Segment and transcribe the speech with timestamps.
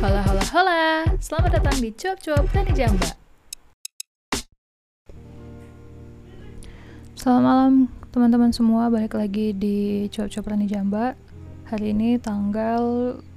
[0.00, 0.80] Hola hola hola,
[1.20, 3.20] selamat datang di Cuap Cuap Tani Jamba.
[7.12, 7.72] Selamat malam
[8.08, 11.12] teman-teman semua, balik lagi di Cuap Cuap Tani Jamba.
[11.68, 12.80] Hari ini tanggal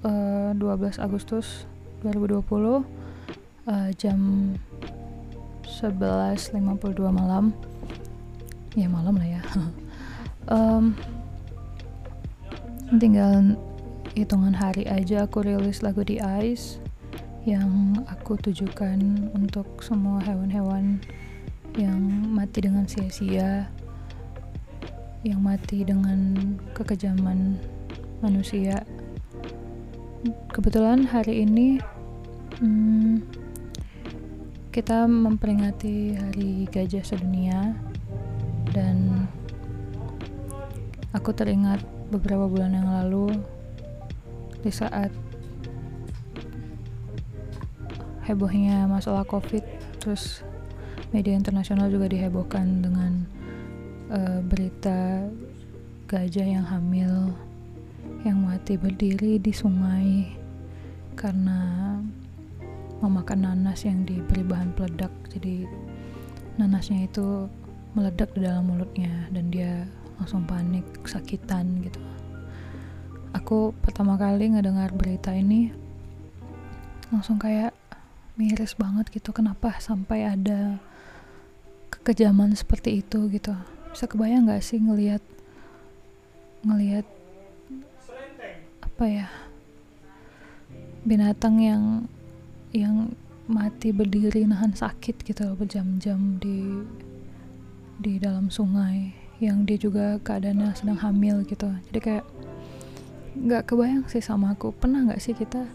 [0.08, 1.68] uh, 12 Agustus
[2.08, 2.84] 2020 uh,
[4.00, 4.56] jam
[5.68, 6.64] 11.52
[7.12, 7.52] malam.
[8.80, 9.44] Ya malam lah ya.
[10.56, 10.96] um,
[13.04, 13.60] tinggal
[14.14, 16.78] hitungan hari aja aku rilis lagu di Ice
[17.50, 19.02] yang aku tujukan
[19.34, 21.02] untuk semua hewan-hewan
[21.74, 21.98] yang
[22.30, 23.66] mati dengan sia-sia
[25.26, 26.36] yang mati dengan
[26.78, 27.58] kekejaman
[28.22, 28.86] manusia.
[30.54, 31.82] Kebetulan hari ini
[32.62, 33.26] hmm,
[34.70, 37.74] kita memperingati hari gajah sedunia
[38.78, 39.26] dan
[41.18, 41.82] aku teringat
[42.14, 43.42] beberapa bulan yang lalu
[44.64, 45.12] di saat
[48.24, 49.62] hebohnya masalah covid
[50.00, 50.42] terus
[51.12, 53.28] media internasional juga dihebohkan dengan
[54.10, 55.28] uh, berita
[56.08, 57.36] gajah yang hamil
[58.24, 60.32] yang mati berdiri di sungai
[61.20, 62.00] karena
[63.04, 65.12] memakan nanas yang diberi bahan peledak.
[65.28, 65.68] Jadi
[66.56, 67.52] nanasnya itu
[67.94, 69.84] meledak di dalam mulutnya dan dia
[70.18, 72.00] langsung panik sakitan gitu
[73.34, 75.74] aku pertama kali ngedengar berita ini
[77.10, 77.74] langsung kayak
[78.34, 80.82] miris banget gitu kenapa sampai ada
[81.94, 83.54] kekejaman seperti itu gitu.
[83.94, 85.22] Bisa kebayang nggak sih ngelihat
[86.66, 87.06] ngelihat
[88.82, 89.28] apa ya
[91.04, 91.84] binatang yang
[92.74, 93.12] yang
[93.46, 96.82] mati berdiri nahan sakit gitu berjam-jam di
[98.00, 101.68] di dalam sungai yang dia juga keadaannya sedang hamil gitu.
[101.92, 102.26] Jadi kayak
[103.34, 104.72] nggak kebayang sih sama aku.
[104.74, 105.66] Pernah nggak sih kita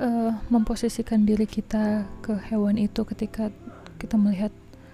[0.00, 3.48] uh, memposisikan diri kita ke hewan itu ketika
[3.96, 4.52] kita melihat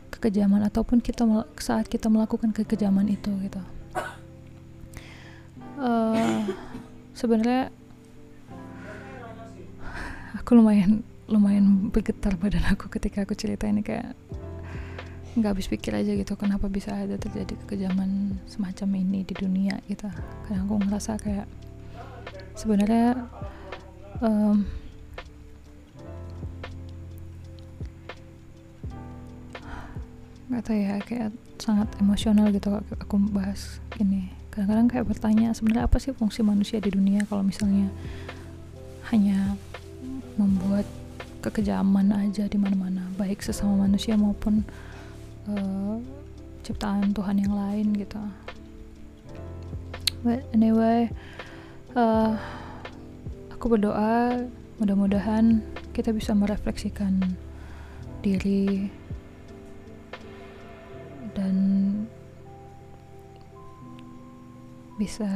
[0.08, 1.24] kekejaman ataupun kita
[1.60, 3.60] saat kita melakukan kekejaman itu gitu?
[5.78, 6.42] Uh,
[7.14, 7.70] sebenarnya
[10.34, 14.16] aku lumayan lumayan bergetar badan aku ketika aku cerita ini kayak
[15.38, 20.10] nggak habis pikir aja gitu kenapa bisa ada terjadi kekejaman semacam ini di dunia gitu.
[20.48, 21.46] Karena aku ngerasa kayak
[22.58, 23.14] sebenarnya
[24.18, 24.66] um,
[30.50, 31.30] nggak tahu ya kayak
[31.62, 34.34] sangat emosional gitu aku bahas ini.
[34.50, 37.86] Kadang-kadang kayak bertanya sebenarnya apa sih fungsi manusia di dunia kalau misalnya
[39.14, 39.54] hanya
[40.34, 40.82] membuat
[41.38, 44.66] kekejaman aja di mana-mana baik sesama manusia maupun
[45.46, 46.02] uh,
[46.66, 48.18] ciptaan Tuhan yang lain gitu?
[50.26, 51.14] But anyway
[51.96, 52.34] uh,
[53.52, 54.44] aku berdoa
[54.82, 55.64] mudah-mudahan
[55.96, 57.18] kita bisa merefleksikan
[58.20, 58.90] diri
[61.32, 61.54] dan
[64.98, 65.30] bisa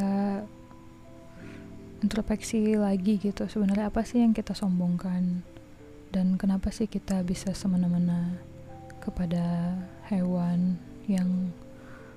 [2.03, 5.47] introspeksi lagi gitu sebenarnya apa sih yang kita sombongkan
[6.11, 8.34] dan kenapa sih kita bisa semena-mena
[8.99, 9.79] kepada
[10.11, 11.55] hewan yang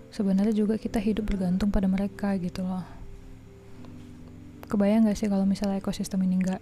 [0.09, 2.94] sebenarnya juga kita hidup bergantung pada mereka gitu loh
[4.65, 6.61] kebayang gak sih kalau misalnya ekosistem ini nggak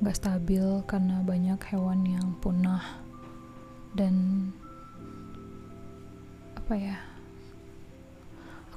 [0.00, 2.80] nggak stabil karena banyak hewan yang punah
[3.92, 4.48] dan
[6.56, 6.96] apa ya?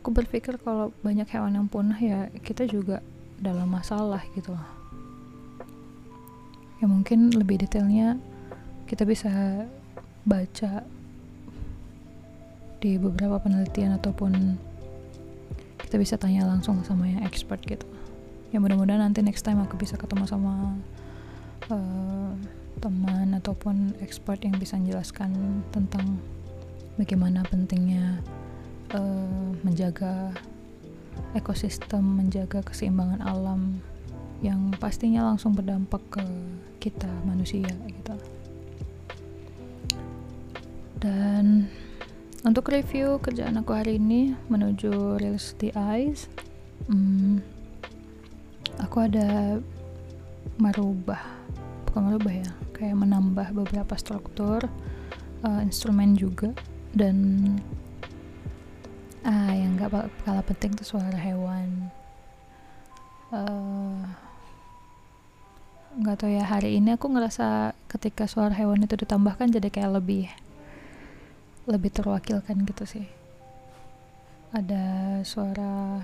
[0.01, 2.99] Aku berpikir kalau banyak hewan yang punah ya kita juga
[3.39, 4.69] dalam masalah gitu loh.
[6.83, 8.19] Ya mungkin lebih detailnya
[8.89, 9.31] kita bisa
[10.27, 10.83] baca
[12.83, 14.59] di beberapa penelitian ataupun
[15.79, 17.92] kita bisa tanya langsung sama yang expert gitu
[18.53, 20.78] ya mudah-mudahan nanti next time aku bisa ketemu sama
[21.74, 22.31] uh,
[22.78, 25.34] teman ataupun expert yang bisa menjelaskan
[25.74, 26.22] tentang
[27.02, 28.22] bagaimana pentingnya
[28.94, 30.30] uh, menjaga
[31.34, 33.81] ekosistem, menjaga keseimbangan alam
[34.46, 36.26] yang pastinya langsung berdampak ke
[36.78, 38.16] kita manusia gitu.
[41.02, 41.72] Dan
[42.44, 46.28] untuk review kerjaan aku hari ini menuju Reels the Eyes,
[46.91, 47.40] hmm,
[48.81, 49.58] aku ada
[50.58, 51.22] merubah
[51.93, 54.66] bukan merubah ya kayak menambah beberapa struktur
[55.46, 56.49] uh, instrumen juga.
[56.93, 57.41] Dan
[59.23, 61.93] ah yang gak kalah penting tuh suara hewan.
[63.34, 64.09] Uh,
[65.93, 70.25] nggak tahu ya hari ini aku ngerasa ketika suara hewan itu ditambahkan jadi kayak lebih
[71.70, 73.05] lebih terwakilkan gitu sih.
[74.53, 76.02] Ada suara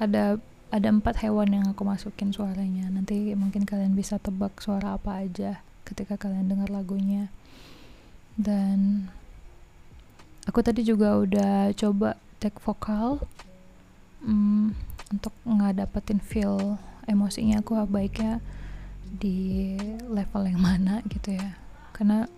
[0.00, 2.92] ada ada empat hewan yang aku masukin suaranya.
[2.92, 7.32] Nanti mungkin kalian bisa tebak suara apa aja ketika kalian dengar lagunya.
[8.36, 9.08] Dan
[10.44, 13.24] aku tadi juga udah coba take vokal.
[14.20, 14.76] Um,
[15.08, 16.76] untuk nggak dapetin feel
[17.08, 18.44] emosinya aku baiknya
[19.08, 19.72] di
[20.04, 21.56] level yang mana gitu ya.
[21.96, 22.28] Karena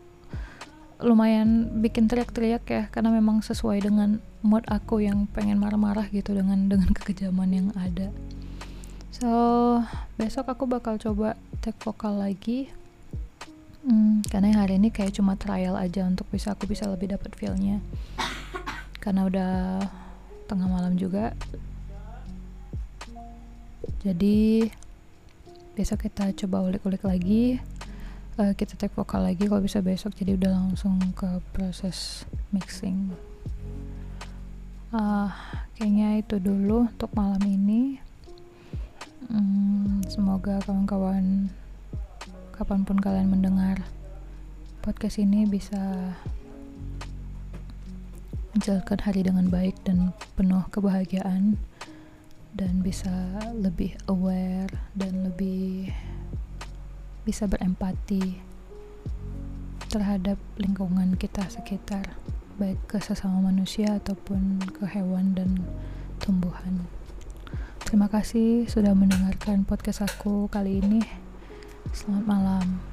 [1.00, 6.68] lumayan bikin teriak-teriak ya karena memang sesuai dengan mood aku yang pengen marah-marah gitu dengan
[6.68, 8.12] dengan kekejaman yang ada.
[9.12, 9.28] So
[10.16, 12.72] besok aku bakal coba take vokal lagi.
[13.80, 17.80] Hmm, karena hari ini kayak cuma trial aja untuk bisa aku bisa lebih dapat feelnya.
[19.00, 19.52] Karena udah
[20.44, 21.32] tengah malam juga.
[24.04, 24.68] Jadi
[25.76, 27.56] besok kita coba ulik-ulik lagi
[28.38, 33.10] uh, kita take vokal lagi kalau bisa besok jadi udah langsung ke proses mixing.
[34.90, 35.30] Uh,
[35.78, 38.02] kayaknya itu dulu untuk malam ini.
[39.30, 41.50] Hmm, semoga kawan-kawan
[42.54, 43.80] kapan pun kalian mendengar
[44.82, 45.78] podcast ini bisa
[48.52, 51.54] menjalankan hari dengan baik dan penuh kebahagiaan
[52.58, 53.12] dan bisa
[53.54, 54.68] lebih aware
[54.98, 55.94] dan lebih
[57.24, 58.40] bisa berempati
[59.90, 62.14] terhadap lingkungan kita sekitar
[62.60, 65.58] baik ke sesama manusia ataupun ke hewan dan
[66.20, 66.84] tumbuhan.
[67.82, 71.02] Terima kasih sudah mendengarkan podcast aku kali ini.
[71.90, 72.89] Selamat malam